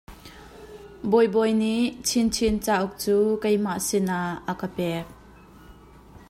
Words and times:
Bawibawi 1.09 1.51
nih 1.61 1.81
Chinchin 2.07 2.55
cauk 2.65 2.91
cu 3.03 3.15
keimah 3.41 3.79
sin 3.87 4.07
ah 4.19 4.31
a 4.51 4.53
ka 4.61 4.67
pek. 4.75 5.05